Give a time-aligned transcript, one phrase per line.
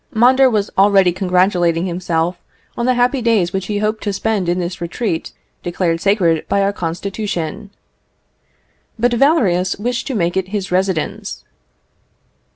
[0.11, 2.39] Mondor was already congratulating himself
[2.75, 5.31] on the happy days which he hoped to spend in this retreat,
[5.61, 7.69] declared sacred by our Constitution.
[8.97, 11.43] But Valerius wished to make it his residence.